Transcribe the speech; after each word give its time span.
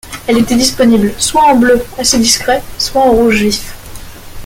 Elle 0.27 0.39
était 0.39 0.55
disponible 0.55 1.13
soit 1.19 1.43
en 1.43 1.59
bleu, 1.59 1.85
assez 1.95 2.17
discret, 2.17 2.63
soit 2.79 3.03
en 3.03 3.11
rouge 3.11 3.43
vif. 3.43 3.75